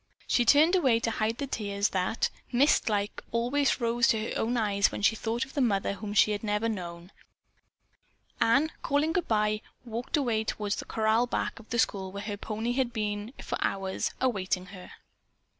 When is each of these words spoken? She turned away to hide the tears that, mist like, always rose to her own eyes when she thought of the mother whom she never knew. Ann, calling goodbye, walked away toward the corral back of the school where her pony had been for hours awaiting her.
She 0.25 0.45
turned 0.45 0.73
away 0.75 0.99
to 0.99 1.11
hide 1.11 1.37
the 1.37 1.45
tears 1.45 1.89
that, 1.89 2.31
mist 2.51 2.89
like, 2.89 3.23
always 3.31 3.79
rose 3.79 4.07
to 4.07 4.29
her 4.31 4.35
own 4.35 4.57
eyes 4.57 4.91
when 4.91 5.03
she 5.03 5.15
thought 5.15 5.45
of 5.45 5.53
the 5.53 5.61
mother 5.61 5.93
whom 5.93 6.15
she 6.15 6.35
never 6.41 6.67
knew. 6.67 7.09
Ann, 8.41 8.71
calling 8.81 9.13
goodbye, 9.13 9.61
walked 9.85 10.17
away 10.17 10.43
toward 10.43 10.71
the 10.71 10.85
corral 10.85 11.27
back 11.27 11.59
of 11.59 11.69
the 11.69 11.77
school 11.77 12.11
where 12.11 12.23
her 12.23 12.35
pony 12.35 12.71
had 12.71 12.91
been 12.91 13.33
for 13.43 13.59
hours 13.63 14.09
awaiting 14.19 14.65
her. 14.73 14.89